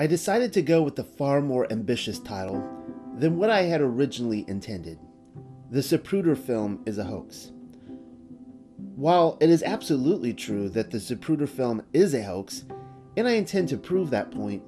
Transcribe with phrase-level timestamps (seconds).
[0.00, 2.66] I decided to go with the far more ambitious title
[3.18, 4.98] than what I had originally intended.
[5.70, 7.52] The Zapruder film is a hoax.
[8.96, 12.64] While it is absolutely true that the Zapruder film is a hoax,
[13.18, 14.62] and I intend to prove that point,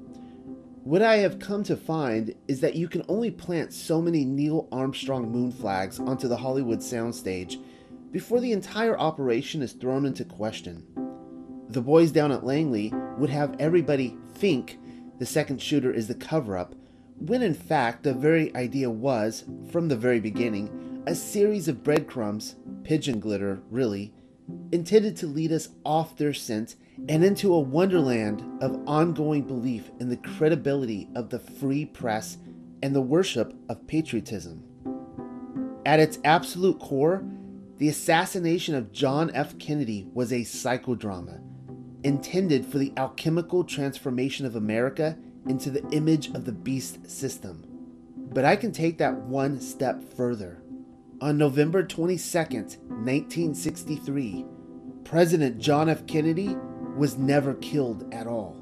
[0.84, 4.69] what I have come to find is that you can only plant so many Neil
[4.71, 7.57] Armstrong moon flags onto the Hollywood soundstage
[8.11, 10.85] before the entire operation is thrown into question.
[11.71, 14.79] The boys down at Langley would have everybody think
[15.22, 16.75] the second shooter is the cover up,
[17.17, 22.57] when in fact the very idea was, from the very beginning, a series of breadcrumbs,
[22.82, 24.12] pigeon glitter, really,
[24.72, 26.75] intended to lead us off their scent
[27.08, 32.39] and into a wonderland of ongoing belief in the credibility of the free press
[32.83, 34.64] and the worship of patriotism.
[35.86, 37.25] At its absolute core,
[37.78, 39.56] the assassination of John F.
[39.61, 41.41] Kennedy was a psychodrama
[42.05, 45.16] intended for the alchemical transformation of America
[45.48, 47.64] into the image of the beast system.
[48.17, 50.62] But I can take that one step further.
[51.20, 54.44] On November 22, 1963,
[55.05, 56.06] President John F.
[56.06, 56.56] Kennedy
[56.97, 58.56] was never killed at all.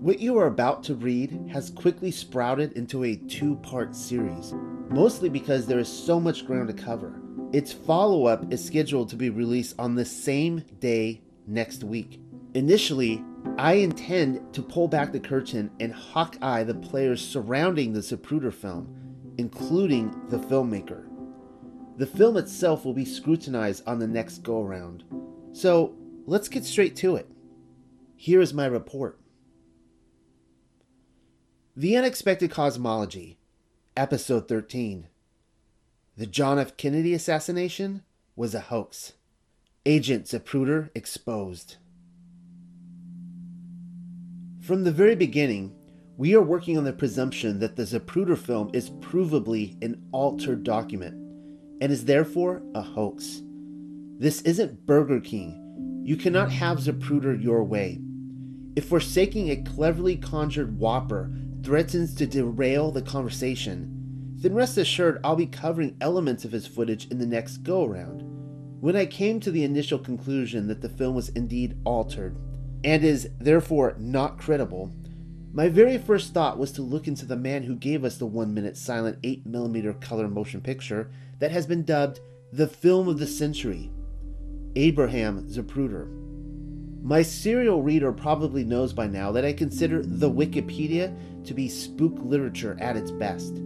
[0.00, 4.52] What you are about to read has quickly sprouted into a two part series,
[4.90, 7.20] mostly because there is so much ground to cover.
[7.52, 12.20] Its follow up is scheduled to be released on the same day next week.
[12.54, 13.22] Initially,
[13.58, 19.34] I intend to pull back the curtain and hawkeye the players surrounding the Zapruder film,
[19.38, 21.08] including the filmmaker.
[21.96, 25.04] The film itself will be scrutinized on the next go around.
[25.52, 25.94] So
[26.26, 27.28] let's get straight to it.
[28.16, 29.18] Here is my report
[31.76, 33.38] The Unexpected Cosmology,
[33.96, 35.08] Episode 13.
[36.16, 36.76] The John F.
[36.76, 38.04] Kennedy assassination
[38.36, 39.14] was a hoax.
[39.84, 41.76] Agent Zapruder exposed.
[44.64, 45.74] From the very beginning,
[46.16, 51.12] we are working on the presumption that the Zapruder film is provably an altered document
[51.82, 53.42] and is therefore a hoax.
[54.18, 56.02] This isn't Burger King.
[56.02, 58.00] You cannot have Zapruder your way.
[58.74, 61.30] If forsaking a cleverly conjured whopper
[61.62, 67.06] threatens to derail the conversation, then rest assured I'll be covering elements of his footage
[67.10, 68.22] in the next go around.
[68.80, 72.38] When I came to the initial conclusion that the film was indeed altered,
[72.84, 74.92] and is therefore not credible,
[75.52, 78.52] my very first thought was to look into the man who gave us the one
[78.52, 82.20] minute silent 8mm color motion picture that has been dubbed
[82.52, 83.90] the film of the century
[84.76, 86.08] Abraham Zapruder.
[87.02, 92.14] My serial reader probably knows by now that I consider the Wikipedia to be spook
[92.18, 93.60] literature at its best.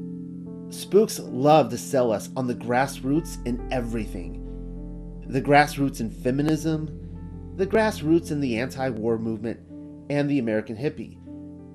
[0.70, 4.44] Spooks love to sell us on the grassroots in everything
[5.28, 6.86] the grassroots in feminism,
[7.58, 9.58] the grassroots in the anti war movement
[10.10, 11.18] and the American hippie,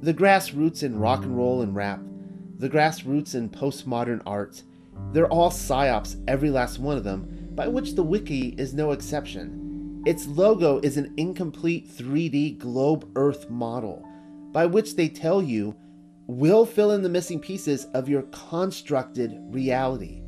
[0.02, 2.00] the grassroots in rock and roll and rap,
[2.58, 4.64] the grassroots in postmodern art.
[5.12, 10.02] They're all psyops, every last one of them, by which the wiki is no exception.
[10.06, 14.08] Its logo is an incomplete 3D globe Earth model,
[14.54, 15.76] by which they tell you
[16.28, 20.22] will fill in the missing pieces of your constructed reality.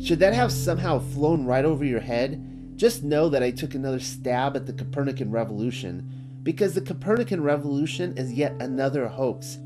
[0.00, 3.98] Should that have somehow flown right over your head, just know that I took another
[3.98, 9.58] stab at the Copernican revolution, because the Copernican revolution is yet another hoax.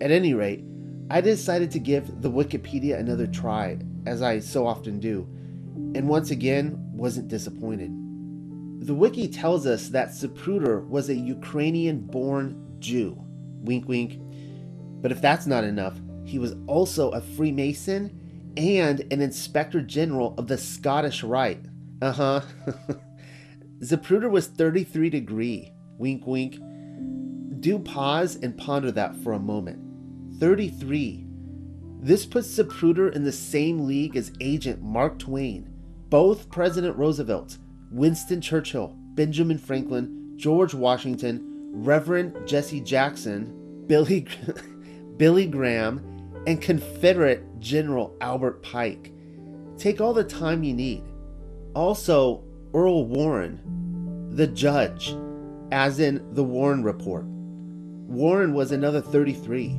[0.00, 0.64] At any rate,
[1.10, 5.28] I decided to give the Wikipedia another try, as I so often do,
[5.94, 7.90] and once again wasn't disappointed.
[8.86, 13.22] The wiki tells us that Zapruder was a Ukrainian born Jew.
[13.60, 14.18] Wink, wink.
[15.02, 18.18] But if that's not enough, he was also a Freemason
[18.56, 21.66] and an Inspector General of the Scottish Rite.
[22.02, 22.40] Uh huh.
[23.80, 25.72] Zapruder was 33 degree.
[25.98, 26.56] Wink, wink.
[27.60, 30.40] Do pause and ponder that for a moment.
[30.40, 31.24] 33.
[32.00, 35.72] This puts Zapruder in the same league as Agent Mark Twain,
[36.08, 37.58] both President Roosevelt,
[37.92, 44.26] Winston Churchill, Benjamin Franklin, George Washington, Reverend Jesse Jackson, Billy,
[45.18, 46.00] Billy Graham,
[46.48, 49.12] and Confederate General Albert Pike.
[49.78, 51.04] Take all the time you need.
[51.74, 55.16] Also, Earl Warren, the judge,
[55.70, 57.24] as in the Warren Report.
[57.24, 59.78] Warren was another 33.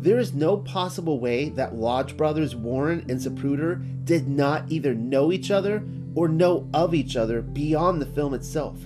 [0.00, 5.30] There is no possible way that Lodge brothers Warren and Zapruder did not either know
[5.30, 8.78] each other or know of each other beyond the film itself.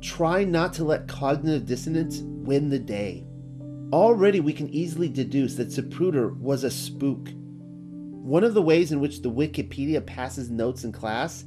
[0.00, 3.26] Try not to let cognitive dissonance win the day.
[3.92, 7.30] Already, we can easily deduce that Zapruder was a spook.
[7.32, 11.44] One of the ways in which the Wikipedia passes notes in class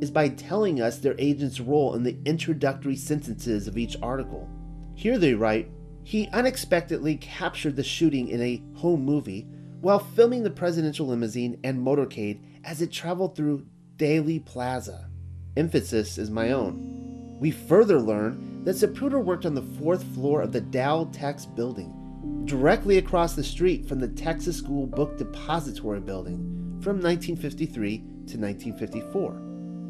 [0.00, 4.48] is by telling us their agent's role in the introductory sentences of each article.
[4.94, 5.70] Here they write
[6.04, 9.46] He unexpectedly captured the shooting in a home movie
[9.80, 13.66] while filming the presidential limousine and motorcade as it traveled through
[13.96, 15.08] Dealey Plaza.
[15.56, 17.36] Emphasis is my own.
[17.38, 22.98] We further learn that Zapruder worked on the fourth floor of the Dal-Tex building, directly
[22.98, 26.36] across the street from the Texas School Book Depository building
[26.82, 29.45] from 1953 to 1954.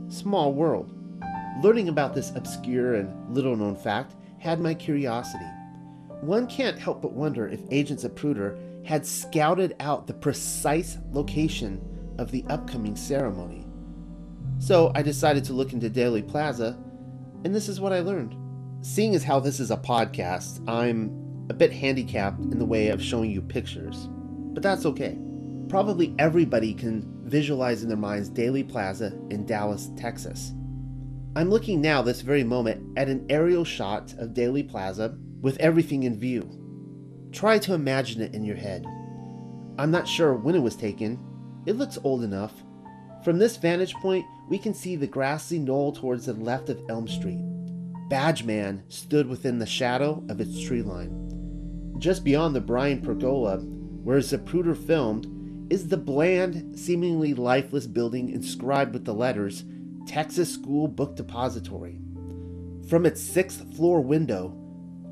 [0.08, 0.93] Small world.
[1.62, 5.44] Learning about this obscure and little known fact had my curiosity.
[6.20, 8.56] One can't help but wonder if Agent Zapruder
[8.87, 11.81] had scouted out the precise location
[12.19, 13.67] of the upcoming ceremony.
[14.58, 16.79] So I decided to look into Dealey Plaza,
[17.44, 18.37] and this is what I learned.
[18.82, 21.11] Seeing as how this is a podcast, I'm
[21.50, 24.08] a bit handicapped in the way of showing you pictures,
[24.53, 25.19] but that's okay.
[25.69, 30.52] Probably everybody can visualize in their minds Dealey Plaza in Dallas, Texas.
[31.34, 36.05] I'm looking now, this very moment, at an aerial shot of Dealey Plaza with everything
[36.05, 36.49] in view.
[37.32, 38.87] Try to imagine it in your head.
[39.78, 41.19] I'm not sure when it was taken.
[41.67, 42.55] It looks old enough.
[43.25, 47.06] From this vantage point, we can see the grassy knoll towards the left of Elm
[47.06, 47.43] Street.
[48.08, 51.94] Badgeman stood within the shadow of its tree line.
[51.99, 55.26] Just beyond the Bryan Pergola, where Zapruder filmed,
[55.70, 59.64] is the bland, seemingly lifeless building inscribed with the letters
[60.06, 61.98] Texas School Book Depository.
[62.88, 64.56] From its sixth floor window,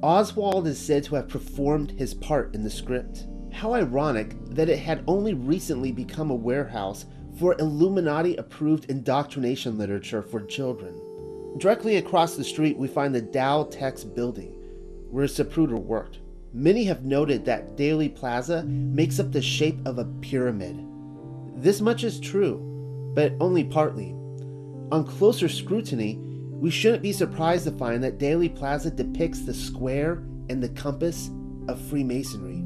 [0.03, 3.27] Oswald is said to have performed his part in the script.
[3.53, 7.07] How ironic that it had only recently become a warehouse
[7.39, 11.01] for Illuminati approved indoctrination literature for children.
[11.59, 14.53] Directly across the street, we find the Dal-Tex building,
[15.11, 16.19] where Zapruder worked.
[16.57, 20.79] Many have noted that Dealey Plaza makes up the shape of a pyramid.
[21.57, 24.13] This much is true, but only partly.
[24.93, 26.21] On closer scrutiny,
[26.53, 31.29] we shouldn't be surprised to find that Dealey Plaza depicts the square and the compass
[31.67, 32.63] of Freemasonry.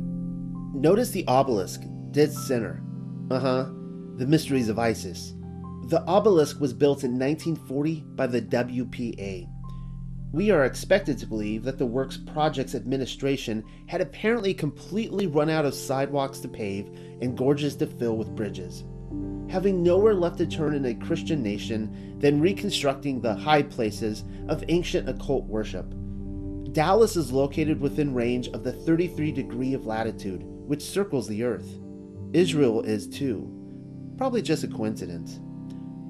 [0.75, 1.81] Notice the obelisk,
[2.11, 2.83] dead center.
[3.31, 3.65] Uh huh,
[4.17, 5.33] the mysteries of Isis.
[5.85, 9.49] The obelisk was built in 1940 by the WPA.
[10.31, 15.65] We are expected to believe that the Works Projects Administration had apparently completely run out
[15.65, 16.87] of sidewalks to pave
[17.23, 18.85] and gorges to fill with bridges.
[19.49, 24.63] Having nowhere left to turn in a Christian nation than reconstructing the high places of
[24.69, 25.95] ancient occult worship.
[26.73, 31.81] Dallas is located within range of the 33 degree of latitude, which circles the earth.
[32.35, 33.51] Israel is too.
[34.19, 35.41] Probably just a coincidence.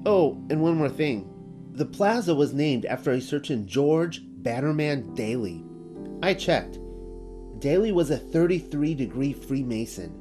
[0.05, 1.33] Oh, and one more thing.
[1.71, 5.65] The plaza was named after a certain George Bannerman Dealey.
[6.21, 6.79] I checked.
[7.59, 10.15] Dealey was a 33 degree Freemason.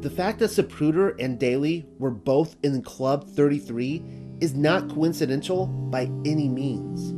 [0.00, 4.02] The fact that Zapruder and Dealey were both in Club 33
[4.40, 7.14] is not coincidental by any means.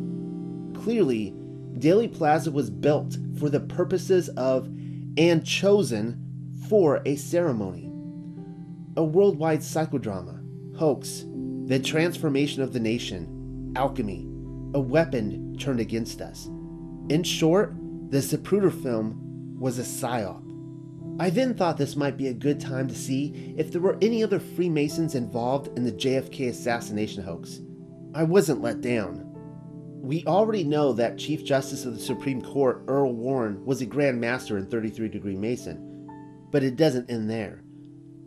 [0.82, 1.32] Clearly,
[1.74, 4.66] Dealey Plaza was built for the purposes of
[5.16, 6.18] and chosen
[6.68, 7.92] for a ceremony.
[8.96, 10.42] A worldwide psychodrama,
[10.76, 11.24] hoax,
[11.66, 13.41] the transformation of the nation,
[13.76, 14.26] alchemy,
[14.74, 16.46] a weapon turned against us.
[17.08, 17.74] In short,
[18.10, 20.42] the Zapruder film was a psyop.
[21.20, 24.22] I then thought this might be a good time to see if there were any
[24.22, 27.60] other Freemasons involved in the JFK assassination hoax.
[28.14, 29.28] I wasn't let down.
[30.02, 34.20] We already know that Chief Justice of the Supreme Court Earl Warren was a Grand
[34.20, 36.08] Master in 33 degree Mason,
[36.50, 37.62] but it doesn't end there.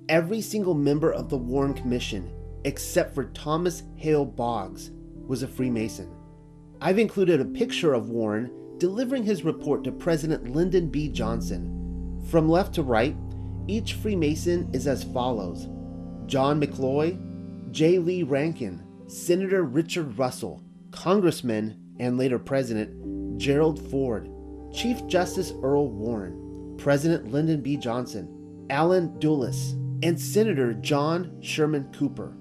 [0.08, 2.31] Every single member of the Warren Commission,
[2.63, 4.91] except for Thomas Hale Boggs,
[5.27, 6.12] was a Freemason.
[6.82, 11.10] I've included a picture of Warren delivering his report to President Lyndon B.
[11.10, 12.22] Johnson.
[12.29, 13.15] From left to right,
[13.67, 15.67] each Freemason is as follows
[16.27, 18.00] John McCloy, J.
[18.00, 24.29] Lee Rankin, Senator Richard Russell, Congressman and later President Gerald Ford,
[24.74, 27.77] Chief Justice Earl Warren, President Lyndon B.
[27.77, 32.36] Johnson, Allen Dulles, and Senator John Sherman Cooper.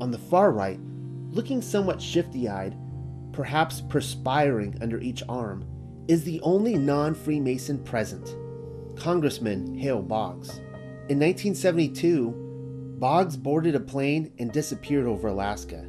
[0.00, 0.80] On the far right,
[1.32, 2.76] looking somewhat shifty eyed,
[3.32, 5.64] perhaps perspiring under each arm,
[6.08, 8.36] is the only non Freemason present
[8.96, 10.58] Congressman Hale Boggs.
[11.08, 15.86] In 1972, Boggs boarded a plane and disappeared over Alaska.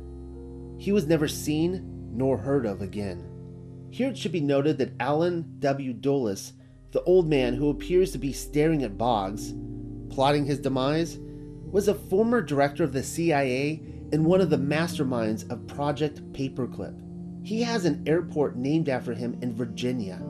[0.78, 3.28] He was never seen nor heard of again.
[3.90, 5.94] Here it should be noted that Allen W.
[5.94, 6.54] Dulles,
[6.92, 9.54] the old man who appears to be staring at Boggs,
[10.10, 11.20] plotting his demise,
[11.66, 17.00] was a former director of the CIA and one of the masterminds of Project Paperclip.
[17.44, 20.22] He has an airport named after him in Virginia.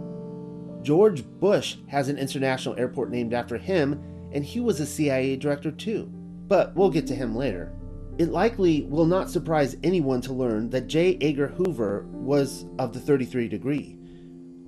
[0.82, 5.72] George Bush has an international airport named after him, and he was a CIA director
[5.72, 6.10] too.
[6.48, 7.72] But we'll get to him later.
[8.18, 11.18] It likely will not surprise anyone to learn that J.
[11.22, 13.98] Edgar Hoover was of the 33 degree.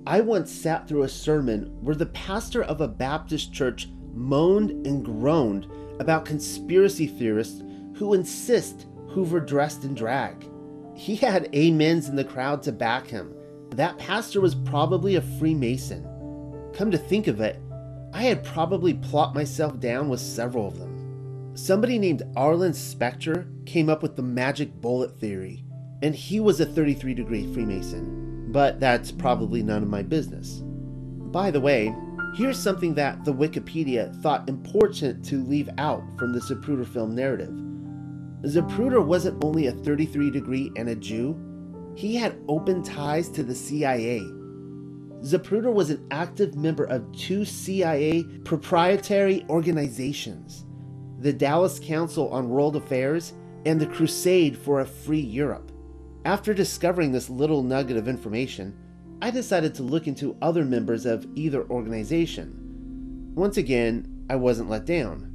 [0.06, 5.04] I once sat through a sermon where the pastor of a Baptist church moaned and
[5.04, 5.66] groaned
[5.98, 7.62] about conspiracy theorists
[7.94, 10.48] who insist Hoover dressed in drag.
[10.96, 13.32] He had amens in the crowd to back him.
[13.70, 16.02] That pastor was probably a Freemason.
[16.72, 17.60] Come to think of it,
[18.12, 21.52] I had probably plopped myself down with several of them.
[21.54, 25.64] Somebody named Arlen Specter came up with the magic bullet theory,
[26.02, 30.60] and he was a 33 degree Freemason, but that's probably none of my business.
[30.64, 31.94] By the way,
[32.34, 37.54] here's something that the Wikipedia thought important to leave out from the Zapruder film narrative.
[38.44, 41.34] Zapruder wasn't only a 33 degree and a Jew,
[41.96, 44.20] he had open ties to the CIA.
[45.22, 50.66] Zapruder was an active member of two CIA proprietary organizations
[51.20, 53.32] the Dallas Council on World Affairs
[53.64, 55.72] and the Crusade for a Free Europe.
[56.26, 58.76] After discovering this little nugget of information,
[59.22, 63.32] I decided to look into other members of either organization.
[63.34, 65.33] Once again, I wasn't let down.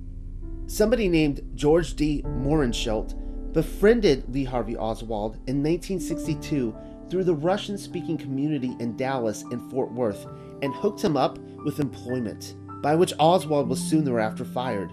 [0.70, 3.16] Somebody named George de Mohrenschildt
[3.54, 6.76] befriended Lee Harvey Oswald in 1962
[7.10, 10.28] through the Russian speaking community in Dallas and Fort Worth
[10.62, 14.92] and hooked him up with employment, by which Oswald was soon thereafter fired.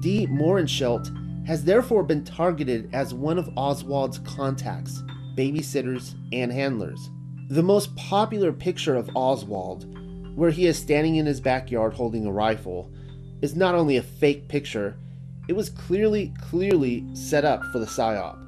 [0.00, 5.02] de Mohrenschildt has therefore been targeted as one of Oswald's contacts,
[5.36, 7.10] babysitters, and handlers.
[7.48, 9.94] The most popular picture of Oswald,
[10.36, 12.90] where he is standing in his backyard holding a rifle,
[13.42, 14.96] is not only a fake picture,
[15.48, 18.42] it was clearly, clearly set up for the PSYOP.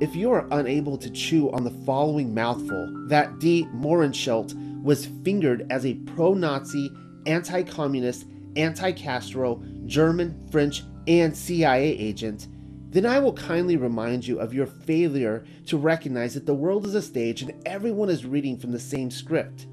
[0.00, 5.66] If you are unable to chew on the following mouthful, that de Mohrenschildt was fingered
[5.70, 6.90] as a pro Nazi,
[7.26, 12.48] anti communist, anti Castro, German, French, and CIA agent,
[12.90, 16.94] then I will kindly remind you of your failure to recognize that the world is
[16.94, 19.66] a stage and everyone is reading from the same script.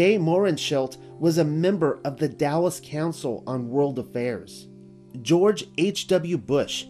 [0.00, 0.16] D.
[0.16, 4.66] Mohrenschildt was a member of the Dallas Council on World Affairs.
[5.20, 6.38] George H.W.
[6.38, 6.86] Bush,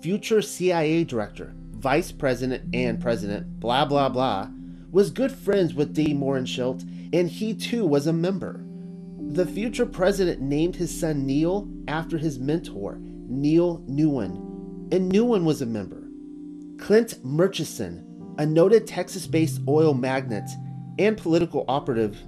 [0.00, 4.48] future CIA director, vice president, and president, blah blah blah,
[4.92, 8.64] was good friends with de Mohrenschildt, and he too was a member.
[9.18, 14.36] The future president named his son Neil after his mentor, Neil Nguyen,
[14.92, 16.04] and Nguyen was a member.
[16.78, 18.06] Clint Murchison,
[18.38, 20.48] a noted Texas based oil magnate
[21.00, 22.22] and political operative,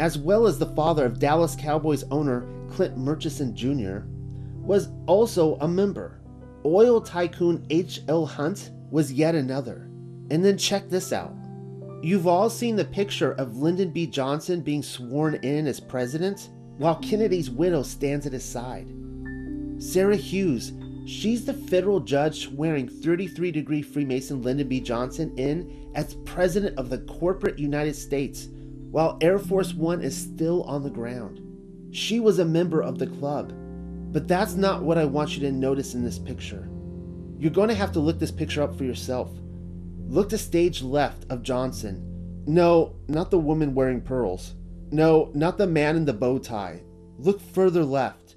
[0.00, 3.98] as well as the father of Dallas Cowboys owner Clint Murchison Jr.,
[4.56, 6.20] was also a member.
[6.64, 8.24] Oil tycoon H.L.
[8.24, 9.90] Hunt was yet another.
[10.30, 11.34] And then check this out.
[12.02, 14.06] You've all seen the picture of Lyndon B.
[14.06, 18.90] Johnson being sworn in as president, while Kennedy's widow stands at his side.
[19.78, 20.72] Sarah Hughes,
[21.04, 24.80] she's the federal judge swearing 33 degree Freemason Lyndon B.
[24.80, 28.48] Johnson in as president of the corporate United States,
[28.90, 31.40] while Air Force One is still on the ground.
[31.92, 33.52] She was a member of the club.
[34.12, 36.68] But that's not what I want you to notice in this picture.
[37.38, 39.30] You're going to have to look this picture up for yourself.
[40.08, 42.42] Look to stage left of Johnson.
[42.46, 44.54] No, not the woman wearing pearls.
[44.90, 46.82] No, not the man in the bow tie.
[47.18, 48.34] Look further left.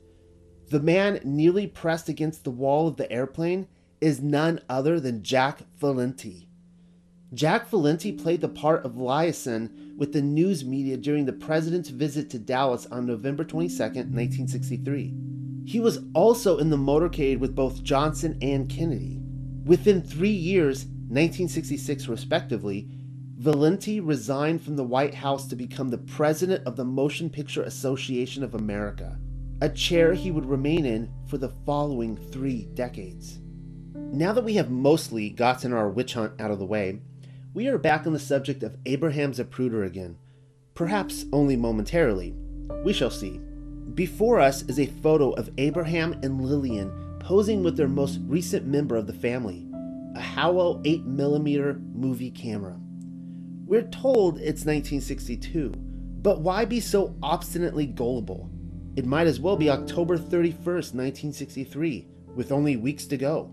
[0.69, 3.67] The man nearly pressed against the wall of the airplane
[3.99, 6.49] is none other than Jack Valenti.
[7.33, 12.29] Jack Valenti played the part of liaison with the news media during the president's visit
[12.29, 15.13] to Dallas on November 22, 1963.
[15.65, 19.19] He was also in the motorcade with both Johnson and Kennedy.
[19.65, 22.87] Within three years, 1966 respectively,
[23.37, 28.43] Valenti resigned from the White House to become the president of the Motion Picture Association
[28.43, 29.17] of America,
[29.61, 33.39] a chair he would remain in for the following three decades.
[33.95, 37.01] Now that we have mostly gotten our witch hunt out of the way,
[37.53, 40.17] we are back on the subject of Abraham Zapruder again,
[40.73, 42.33] perhaps only momentarily.
[42.83, 43.39] We shall see.
[43.93, 48.95] Before us is a photo of Abraham and Lillian posing with their most recent member
[48.95, 49.67] of the family,
[50.15, 52.75] a Howell 8mm movie camera.
[53.67, 55.73] We're told it's 1962,
[56.23, 58.49] but why be so obstinately gullible?
[58.95, 63.51] It might as well be October 31st, 1963, with only weeks to go.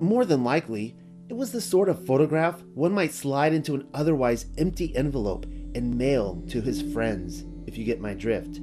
[0.00, 0.96] More than likely,
[1.32, 5.96] it was the sort of photograph one might slide into an otherwise empty envelope and
[5.96, 8.60] mail to his friends, if you get my drift.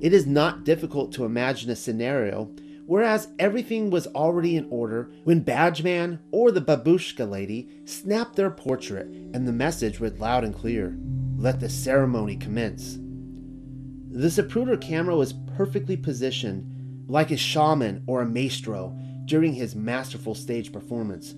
[0.00, 2.52] It is not difficult to imagine a scenario
[2.86, 9.08] whereas everything was already in order when Badgeman or the babushka lady snapped their portrait
[9.08, 10.96] and the message read loud and clear
[11.36, 12.94] Let the ceremony commence.
[12.94, 20.36] The Zapruder camera was perfectly positioned like a shaman or a maestro during his masterful
[20.36, 21.34] stage performance.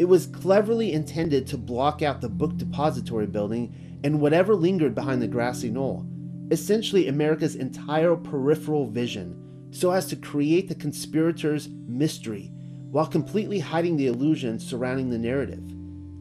[0.00, 5.20] It was cleverly intended to block out the book depository building and whatever lingered behind
[5.20, 6.06] the grassy knoll,
[6.50, 12.50] essentially America's entire peripheral vision, so as to create the conspirators' mystery
[12.90, 15.62] while completely hiding the illusion surrounding the narrative.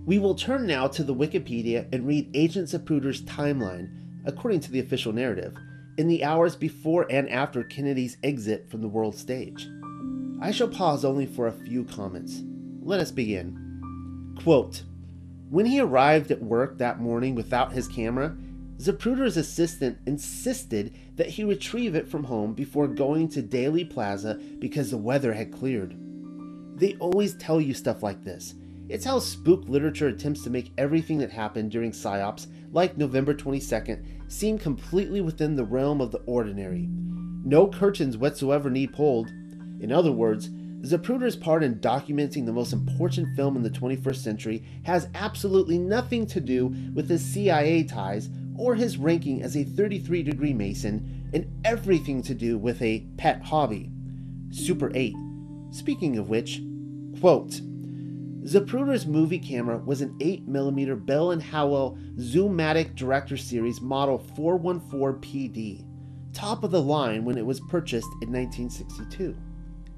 [0.06, 3.88] We will turn now to the Wikipedia and read Agent Zapruder's timeline,
[4.26, 5.56] according to the official narrative,
[5.98, 9.70] in the hours before and after Kennedy's exit from the world stage.
[10.42, 12.42] I shall pause only for a few comments.
[12.82, 13.68] Let us begin.
[14.44, 14.84] Quote
[15.50, 18.38] When he arrived at work that morning without his camera,
[18.78, 24.92] Zapruder's assistant insisted that he retrieve it from home before going to Dealey Plaza because
[24.92, 25.94] the weather had cleared.
[26.80, 28.56] They always tell you stuff like this.
[28.88, 34.32] It's how spook literature attempts to make everything that happened during PSYOPs, like November 22nd,
[34.32, 36.88] seem completely within the realm of the ordinary.
[37.44, 39.28] No curtains whatsoever need pulled.
[39.82, 40.50] In other words,
[40.82, 46.26] Zapruder's part in documenting the most important film in the 21st century has absolutely nothing
[46.28, 51.48] to do with his CIA ties or his ranking as a 33 degree Mason, and
[51.64, 53.92] everything to do with a pet hobby
[54.52, 55.16] Super 8.
[55.72, 56.62] Speaking of which,
[57.20, 57.62] quote,
[58.44, 65.86] Zapruder's movie camera was an 8mm Bell & Howell Zoomatic Director Series Model 414 PD,
[66.34, 69.36] top of the line when it was purchased in 1962.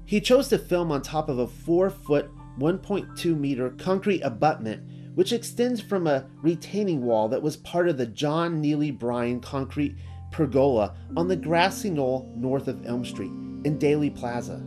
[0.04, 4.82] He chose to film on top of a 4 foot, 1.2 meter concrete abutment
[5.14, 9.96] which extends from a retaining wall that was part of the John Neely Bryan concrete
[10.30, 13.30] pergola on the grassy knoll north of Elm Street
[13.64, 14.64] in Dealey Plaza.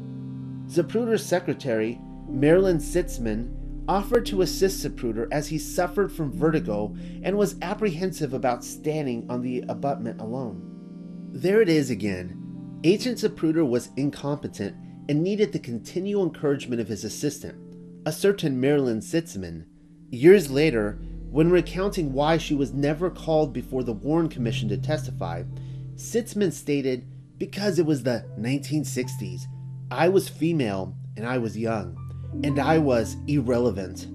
[0.67, 3.53] Zapruder's secretary, Marilyn Sitzman,
[3.87, 9.41] offered to assist Zapruder as he suffered from vertigo and was apprehensive about standing on
[9.41, 10.61] the abutment alone.
[11.31, 12.41] There it is again.
[12.83, 14.75] Agent Zapruder was incompetent
[15.07, 17.55] and needed the continual encouragement of his assistant,
[18.05, 19.65] a certain Marilyn Sitzman,
[20.11, 25.43] Years later, when recounting why she was never called before the Warren Commission to testify,
[25.95, 27.05] Sitzman stated,
[27.37, 29.41] Because it was the 1960s,
[29.91, 31.97] I was female and I was young,
[32.43, 34.07] and I was irrelevant.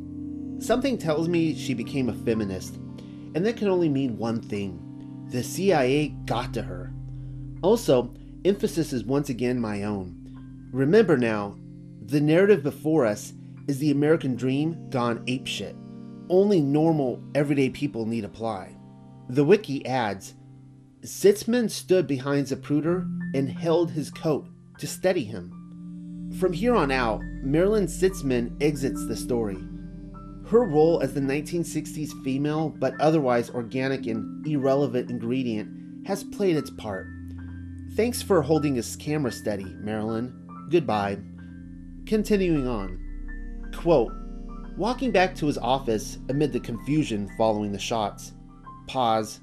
[0.63, 2.77] Something tells me she became a feminist,
[3.35, 6.93] and that can only mean one thing the CIA got to her.
[7.63, 10.20] Also, emphasis is once again my own.
[10.73, 11.57] Remember now,
[12.07, 13.33] the narrative before us
[13.69, 15.77] is the American dream gone apeshit
[16.31, 18.77] only normal, everyday people need apply.
[19.29, 20.35] The wiki adds
[21.03, 23.03] Sitzman stood behind Zapruder
[23.35, 24.47] and held his coat
[24.79, 26.33] to steady him.
[26.39, 29.59] From here on out, Marilyn Sitzman exits the story.
[30.47, 36.71] Her role as the 1960s female but otherwise organic and irrelevant ingredient has played its
[36.71, 37.09] part.
[37.95, 40.40] Thanks for holding his camera steady, Marilyn.
[40.71, 41.19] Goodbye.
[42.07, 42.99] Continuing on.
[43.77, 44.13] Quote
[44.77, 48.33] walking back to his office amid the confusion following the shots.
[48.87, 49.41] Pause.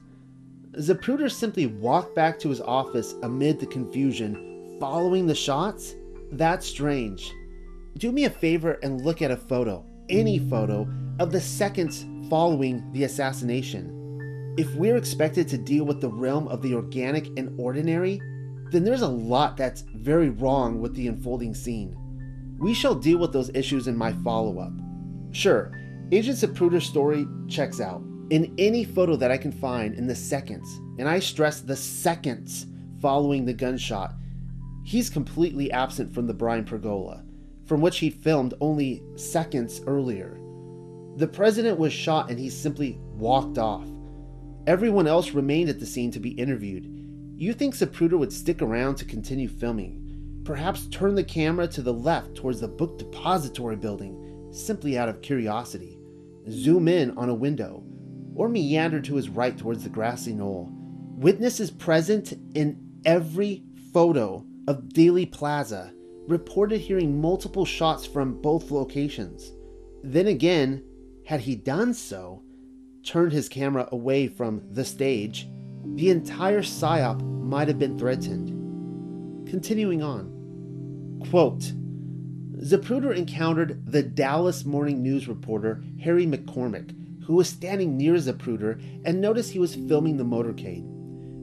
[0.79, 5.95] Zapruder simply walked back to his office amid the confusion following the shots?
[6.31, 7.31] That's strange.
[7.99, 10.87] Do me a favor and look at a photo, any photo,
[11.19, 14.55] of the seconds following the assassination.
[14.57, 18.19] If we're expected to deal with the realm of the organic and ordinary,
[18.71, 21.95] then there's a lot that's very wrong with the unfolding scene.
[22.59, 24.73] We shall deal with those issues in my follow up.
[25.31, 25.71] Sure,
[26.11, 28.01] Agent Zapruder's story checks out.
[28.29, 32.65] In any photo that I can find in the seconds, and I stress the seconds
[33.01, 34.15] following the gunshot,
[34.83, 37.23] he's completely absent from the Bryan Pergola,
[37.65, 40.39] from which he filmed only seconds earlier.
[41.17, 43.87] The president was shot and he simply walked off.
[44.65, 46.96] Everyone else remained at the scene to be interviewed.
[47.39, 50.41] You think Zapruder would stick around to continue filming?
[50.43, 55.21] Perhaps turn the camera to the left towards the book depository building simply out of
[55.21, 55.99] curiosity,
[56.49, 57.83] zoom in on a window,
[58.33, 60.71] or meander to his right towards the grassy knoll.
[61.15, 63.61] Witnesses present in every
[63.93, 65.93] photo of Dealey Plaza
[66.27, 69.51] reported hearing multiple shots from both locations.
[70.03, 70.83] Then again,
[71.27, 72.41] had he done so,
[73.05, 75.47] turned his camera away from the stage,
[75.95, 79.47] the entire PSYOP might have been threatened.
[79.47, 81.23] Continuing on.
[81.29, 81.71] Quote,
[82.59, 89.21] Zapruder encountered the Dallas Morning News reporter Harry McCormick, who was standing near Zapruder and
[89.21, 90.85] noticed he was filming the motorcade.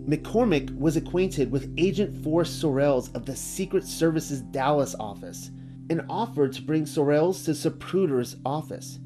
[0.06, 5.50] McCormick was acquainted with Agent Forrest Sorrells of the Secret Service's Dallas office
[5.88, 8.98] and offered to bring Sorrells to Zapruder's office.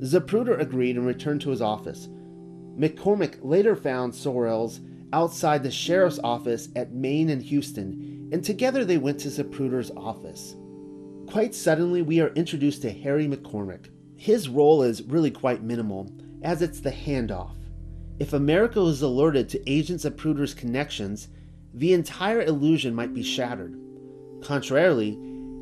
[0.00, 2.08] Zapruder agreed and returned to his office.
[2.78, 4.80] McCormick later found Sorrells
[5.12, 10.54] outside the sheriff's office at Main and Houston, and together they went to Zapruder's office.
[11.26, 13.88] Quite suddenly, we are introduced to Harry McCormick.
[14.16, 16.12] His role is really quite minimal,
[16.42, 17.56] as it's the handoff.
[18.18, 21.28] If America was alerted to Agent Zapruder's connections,
[21.74, 23.78] the entire illusion might be shattered.
[24.42, 25.18] Contrarily,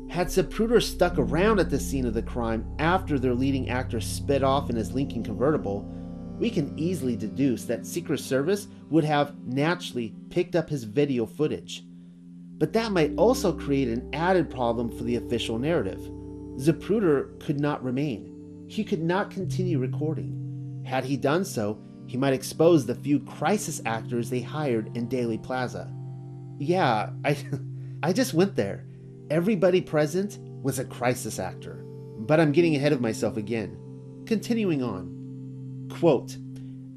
[0.09, 4.43] had Zapruder stuck around at the scene of the crime after their leading actor sped
[4.43, 5.91] off in his Lincoln convertible,
[6.37, 11.83] we can easily deduce that Secret Service would have naturally picked up his video footage.
[12.57, 15.99] But that might also create an added problem for the official narrative.
[16.57, 18.65] Zapruder could not remain.
[18.67, 20.83] He could not continue recording.
[20.85, 25.41] Had he done so, he might expose the few crisis actors they hired in Dealey
[25.41, 25.91] Plaza.
[26.59, 27.37] Yeah, I
[28.03, 28.85] I just went there.
[29.29, 31.83] Everybody present was a crisis actor.
[32.19, 33.77] But I'm getting ahead of myself again.
[34.25, 35.16] Continuing on.
[35.89, 36.37] Quote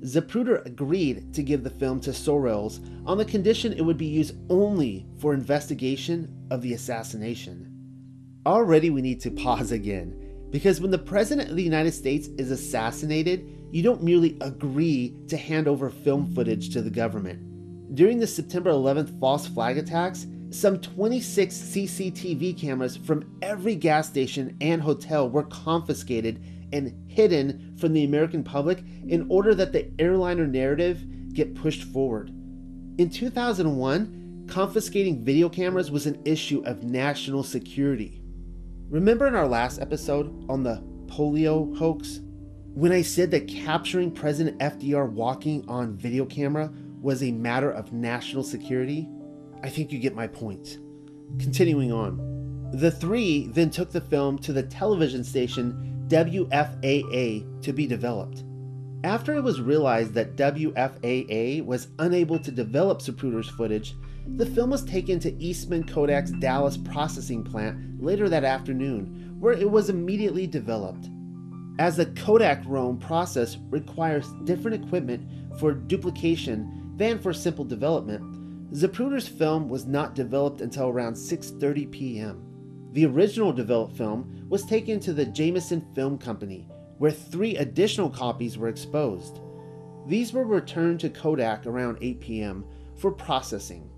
[0.02, 4.34] Zapruder agreed to give the film to Sorrells on the condition it would be used
[4.48, 7.66] only for investigation of the assassination.
[8.46, 12.50] Already, we need to pause again, because when the President of the United States is
[12.50, 17.94] assassinated, you don't merely agree to hand over film footage to the government.
[17.94, 24.56] During the September 11th false flag attacks, some 26 CCTV cameras from every gas station
[24.60, 26.42] and hotel were confiscated
[26.72, 32.30] and hidden from the American public in order that the airliner narrative get pushed forward.
[32.98, 38.22] In 2001, confiscating video cameras was an issue of national security.
[38.88, 42.20] Remember in our last episode on the polio hoax?
[42.74, 47.92] When I said that capturing President FDR walking on video camera was a matter of
[47.92, 49.08] national security?
[49.62, 50.78] I think you get my point.
[51.38, 52.70] Continuing on.
[52.72, 58.42] The three then took the film to the television station WFAA to be developed.
[59.04, 63.94] After it was realized that WFAA was unable to develop Zapruder's footage,
[64.36, 69.70] the film was taken to Eastman Kodak's Dallas processing plant later that afternoon, where it
[69.70, 71.08] was immediately developed.
[71.78, 79.68] As the Kodachrome process requires different equipment for duplication than for simple development, Zapruder's film
[79.68, 82.49] was not developed until around 6:30 p.m.
[82.92, 88.58] The original developed film was taken to the Jamieson Film Company, where three additional copies
[88.58, 89.40] were exposed.
[90.06, 92.64] These were returned to Kodak around 8 p.m.
[92.96, 93.88] for processing.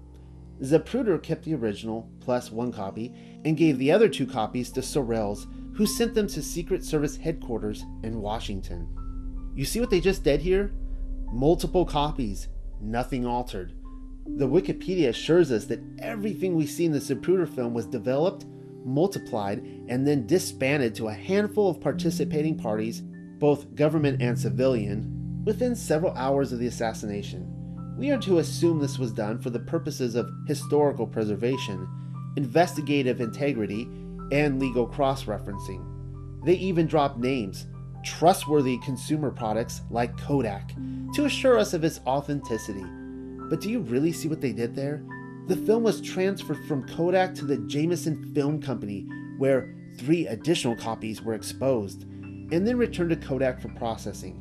[0.61, 5.47] Zapruder kept the original, plus one copy, and gave the other two copies to Sorrells,
[5.75, 8.87] who sent them to Secret Service headquarters in Washington.
[9.55, 10.73] You see what they just did here?
[11.33, 12.49] Multiple copies,
[12.81, 13.73] nothing altered.
[14.37, 18.45] The Wikipedia assures us that everything we see in the Zapruder film was developed,
[18.85, 23.03] multiplied, and then disbanded to a handful of participating parties,
[23.39, 27.49] both government and civilian, within several hours of the assassination.
[27.99, 31.87] We are to assume this was done for the purposes of historical preservation,
[32.37, 33.89] investigative integrity,
[34.31, 35.85] and legal cross referencing.
[36.45, 37.67] They even dropped names,
[38.05, 40.73] trustworthy consumer products like Kodak,
[41.15, 42.85] to assure us of its authenticity.
[43.51, 45.05] But do you really see what they did there?
[45.49, 51.21] The film was transferred from Kodak to the Jamieson Film Company, where three additional copies
[51.21, 54.41] were exposed, and then returned to Kodak for processing.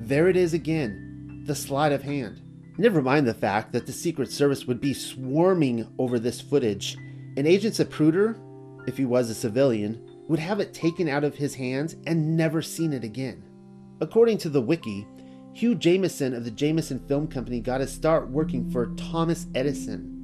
[0.00, 2.40] There it is again, the sleight of hand.
[2.78, 6.96] Never mind the fact that the Secret Service would be swarming over this footage,
[7.36, 8.38] and Agent Zapruder,
[8.88, 12.62] if he was a civilian, would have it taken out of his hands and never
[12.62, 13.42] seen it again.
[14.00, 15.06] According to the wiki,
[15.52, 20.17] Hugh Jamieson of the Jamieson Film Company got his start working for Thomas Edison.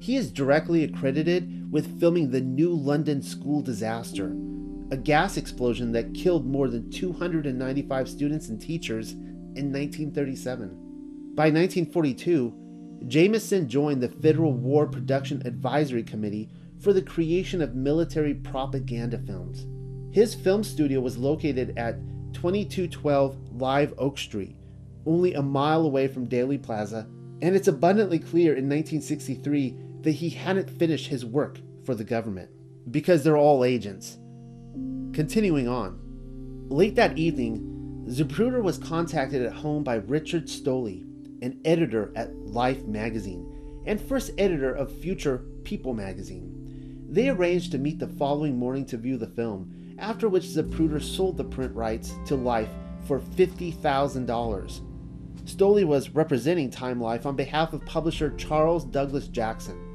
[0.00, 4.34] He is directly accredited with filming the New London School disaster,
[4.90, 11.34] a gas explosion that killed more than 295 students and teachers in 1937.
[11.34, 16.48] By 1942, Jamieson joined the Federal War Production Advisory Committee
[16.80, 19.66] for the creation of military propaganda films.
[20.14, 22.00] His film studio was located at
[22.32, 24.56] 2212 Live Oak Street,
[25.04, 27.06] only a mile away from Dealey Plaza,
[27.42, 32.50] and it's abundantly clear in 1963 that he hadn't finished his work for the government,
[32.90, 34.18] because they're all agents.
[35.12, 35.98] Continuing on.
[36.68, 41.06] Late that evening, Zapruder was contacted at home by Richard Stolley,
[41.42, 47.06] an editor at Life magazine and first editor of future People magazine.
[47.08, 51.36] They arranged to meet the following morning to view the film, after which Zapruder sold
[51.36, 52.70] the print rights to Life
[53.06, 54.80] for $50,000
[55.44, 59.89] Stolley was representing Time Life on behalf of publisher Charles Douglas Jackson.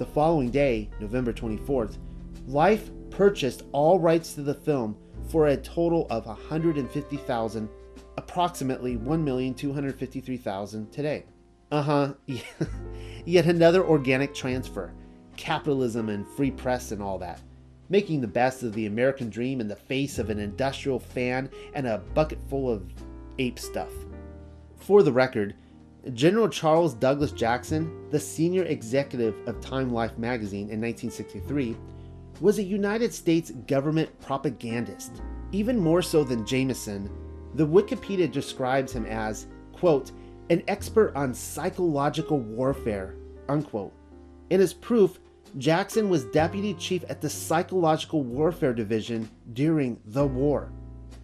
[0.00, 1.98] The following day, November 24th,
[2.46, 4.96] Life purchased all rights to the film
[5.28, 7.68] for a total of 150,000,
[8.16, 11.26] approximately 1,253,000 today.
[11.70, 12.14] Uh-huh.
[13.26, 14.94] Yet another organic transfer.
[15.36, 17.42] Capitalism and free press and all that.
[17.90, 21.86] Making the best of the American dream in the face of an industrial fan and
[21.86, 22.90] a bucket full of
[23.38, 23.92] ape stuff.
[24.78, 25.56] for the record,
[26.14, 31.76] General Charles Douglas Jackson, the senior executive of Time Life magazine in 1963,
[32.40, 35.20] was a United States government propagandist.
[35.52, 37.10] Even more so than Jamieson,
[37.54, 40.12] the Wikipedia describes him as, quote,
[40.48, 43.14] an expert on psychological warfare,
[43.48, 43.92] unquote.
[44.50, 45.20] And as proof,
[45.58, 50.72] Jackson was deputy chief at the Psychological Warfare Division during the war.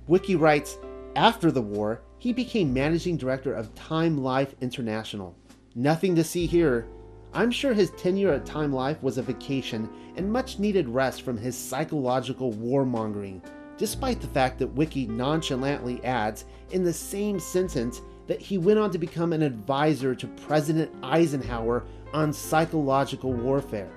[0.06, 0.76] Wiki writes,
[1.14, 5.36] after the war, he became managing director of Time Life International.
[5.74, 6.86] Nothing to see here.
[7.34, 11.36] I'm sure his tenure at Time Life was a vacation and much needed rest from
[11.36, 13.42] his psychological warmongering,
[13.76, 18.90] despite the fact that Wiki nonchalantly adds in the same sentence that he went on
[18.90, 23.90] to become an advisor to President Eisenhower on psychological warfare.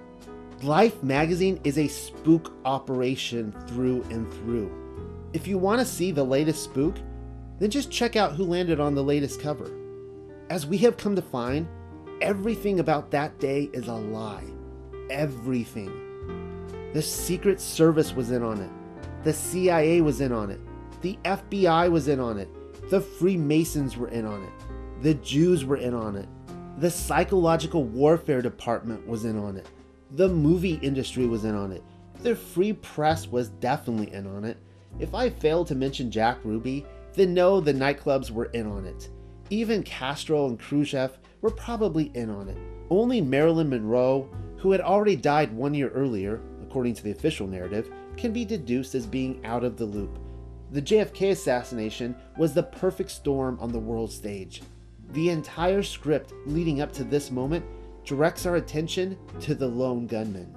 [0.62, 4.70] Life magazine is a spook operation through and through.
[5.32, 6.98] If you want to see the latest spook,
[7.60, 9.70] then just check out who landed on the latest cover.
[10.50, 11.68] As we have come to find,
[12.22, 14.46] everything about that day is a lie.
[15.10, 16.90] Everything.
[16.94, 18.70] The Secret Service was in on it.
[19.24, 20.60] The CIA was in on it.
[21.02, 22.50] The FBI was in on it.
[22.90, 25.04] The Freemasons were in on it.
[25.04, 26.28] The Jews were in on it.
[26.80, 29.68] The Psychological Warfare Department was in on it.
[30.12, 31.84] The movie industry was in on it.
[32.24, 34.58] The free press was definitely in on it.
[35.00, 36.86] If I failed to mention Jack Ruby,
[37.20, 39.10] then know the nightclubs were in on it.
[39.50, 42.58] Even Castro and Khrushchev were probably in on it.
[42.90, 47.92] Only Marilyn Monroe, who had already died one year earlier, according to the official narrative,
[48.16, 50.18] can be deduced as being out of the loop.
[50.72, 54.62] The JFK assassination was the perfect storm on the world stage.
[55.12, 57.66] The entire script leading up to this moment
[58.06, 60.56] directs our attention to the lone gunman.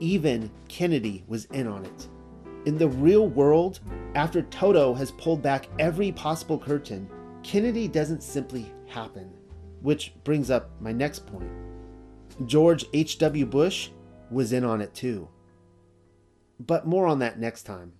[0.00, 2.08] Even Kennedy was in on it.
[2.66, 3.80] In the real world,
[4.14, 7.08] after Toto has pulled back every possible curtain,
[7.42, 9.30] Kennedy doesn't simply happen.
[9.80, 11.50] Which brings up my next point.
[12.44, 13.46] George H.W.
[13.46, 13.88] Bush
[14.30, 15.28] was in on it too.
[16.58, 17.92] But more on that next time.